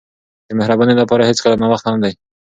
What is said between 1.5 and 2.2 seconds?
ناوخته نه وي.